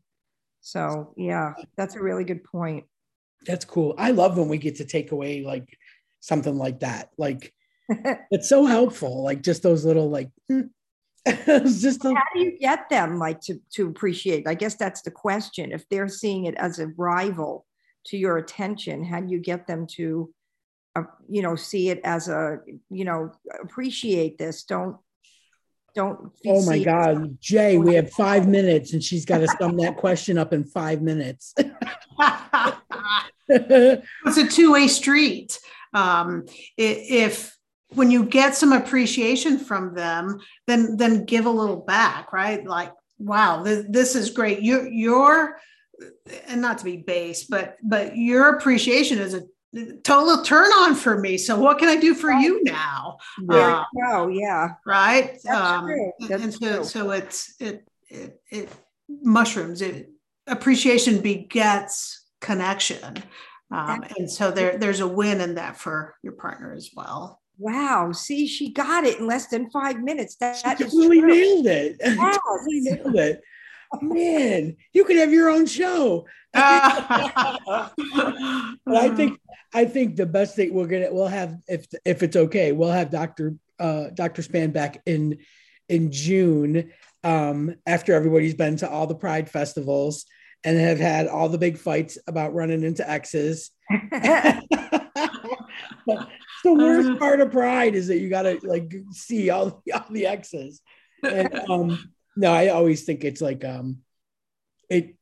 [0.60, 2.84] So yeah, that's a really good point.
[3.44, 3.94] That's cool.
[3.98, 5.76] I love when we get to take away like
[6.22, 7.10] something like that.
[7.18, 7.52] Like
[8.30, 9.22] it's so helpful.
[9.22, 10.62] Like just those little like hmm,
[11.26, 14.48] just a- how do you get them like to to appreciate?
[14.48, 15.72] I guess that's the question.
[15.72, 17.66] If they're seeing it as a rival
[18.04, 20.28] to your attention how do you get them to
[20.96, 22.58] uh, you know see it as a
[22.88, 24.64] you know appreciate this?
[24.64, 24.96] Don't
[25.94, 29.94] don't oh my god jay we have five minutes and she's got to sum that
[29.98, 31.54] question up in five minutes.
[33.48, 35.58] It's a two-way street
[35.92, 37.56] um, if
[37.94, 42.64] when you get some appreciation from them, then then give a little back, right?
[42.66, 44.60] Like, wow, this, this is great.
[44.60, 45.58] You you're
[46.48, 49.42] and not to be base, but but your appreciation is a
[50.02, 51.38] total turn on for me.
[51.38, 53.18] So what can I do for you now?
[53.50, 53.84] Yeah.
[54.06, 54.68] Uh, yeah.
[54.84, 55.38] Right.
[55.46, 55.88] Um.
[56.30, 56.84] And so, true.
[56.84, 58.68] so it's it it it
[59.08, 59.82] mushrooms.
[59.82, 60.10] It
[60.46, 63.22] appreciation begets connection.
[63.72, 67.40] Um, and so there there's a win in that for your partner as well.
[67.58, 68.12] Wow.
[68.12, 70.36] See, she got it in less than five minutes.
[70.36, 71.08] That, that true.
[71.08, 71.96] nailed it.
[72.04, 72.38] Yes.
[72.66, 73.40] nailed it.
[74.00, 76.26] Man, you can have your own show.
[76.52, 76.62] but
[78.88, 79.38] I think
[79.74, 83.10] I think the best thing we're gonna we'll have if if it's okay, we'll have
[83.10, 83.56] Dr.
[83.78, 84.42] Uh, Dr.
[84.42, 85.38] Span back in
[85.88, 86.92] in June
[87.24, 90.26] um, after everybody's been to all the Pride festivals
[90.64, 93.70] and have had all the big fights about running into exes.
[93.90, 94.62] the
[96.64, 97.18] worst uh-huh.
[97.18, 100.80] part of Pride is that you gotta like see all, all the exes.
[101.22, 103.98] And um, no, I always think it's like um,
[104.88, 105.16] it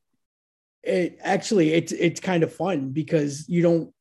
[0.83, 3.93] it actually it's it's kind of fun because you don't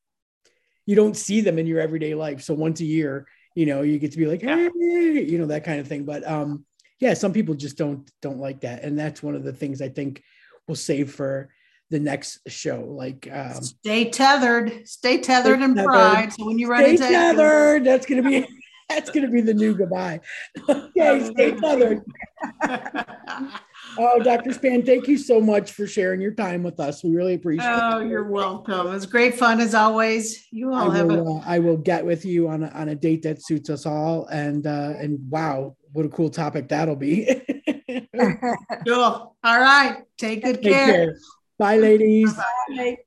[0.85, 2.41] you don't see them in your everyday life.
[2.41, 5.63] So once a year, you know, you get to be like, hey, you know, that
[5.63, 6.03] kind of thing.
[6.05, 6.65] But um,
[6.99, 9.89] yeah, some people just don't don't like that, and that's one of the things I
[9.89, 10.23] think
[10.69, 11.49] we'll save for
[11.89, 12.85] the next show.
[12.87, 16.31] Like, um, stay tethered, stay tethered in pride.
[16.31, 18.47] So when you're run stay into tethered, that's gonna be
[18.89, 20.21] that's gonna be the new goodbye.
[20.69, 22.05] okay, stay tethered.
[24.01, 24.53] Oh, Dr.
[24.53, 27.03] Span, thank you so much for sharing your time with us.
[27.03, 27.93] We really appreciate oh, it.
[27.95, 28.87] Oh, you're welcome.
[28.87, 30.47] It was great fun as always.
[30.51, 32.89] You all I have will, a- uh, I will get with you on a, on
[32.89, 34.27] a date that suits us all.
[34.27, 37.41] And uh, and wow, what a cool topic that'll be.
[38.87, 39.35] cool.
[39.43, 40.03] All right.
[40.17, 40.93] Take good Take care.
[40.93, 41.17] care.
[41.57, 42.33] Bye, ladies.
[42.33, 42.97] Bye.